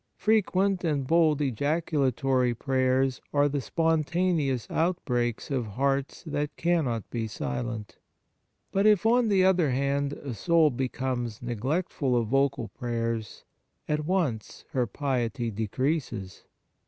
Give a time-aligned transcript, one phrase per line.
[0.15, 7.99] Frequent and bold ejaculatory prayers are the spontaneous outbreak of hearts that cannot be silent.
[8.71, 13.43] But if, on the other hand, a soul becomes neglectful of vocal prayers,
[13.87, 16.45] at once her piety decreases.